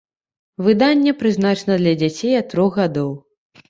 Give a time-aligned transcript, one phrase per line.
[0.67, 3.19] Выданне прызначана для дзяцей ад трох гадоў.